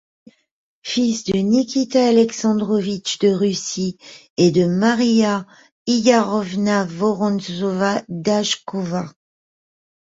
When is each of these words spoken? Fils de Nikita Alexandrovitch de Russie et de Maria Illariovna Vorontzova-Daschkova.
Fils 0.81 1.25
de 1.25 1.37
Nikita 1.37 2.07
Alexandrovitch 2.07 3.19
de 3.19 3.29
Russie 3.31 3.99
et 4.35 4.49
de 4.49 4.65
Maria 4.65 5.45
Illariovna 5.85 6.85
Vorontzova-Daschkova. 6.85 9.13